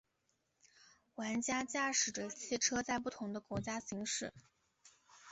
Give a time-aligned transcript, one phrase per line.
[1.13, 4.33] 玩家驾驶着汽车在不同的国家行驶。